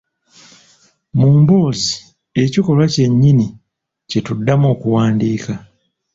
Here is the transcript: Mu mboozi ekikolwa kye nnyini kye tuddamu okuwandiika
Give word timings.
Mu 1.17 1.27
mboozi 1.37 1.93
ekikolwa 2.43 2.85
kye 2.93 3.05
nnyini 3.11 3.47
kye 4.09 4.19
tuddamu 4.25 4.65
okuwandiika 4.73 5.53